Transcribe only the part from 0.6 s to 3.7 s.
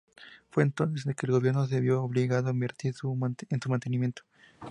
entonces que el gobierno se vio obligado a invertir en su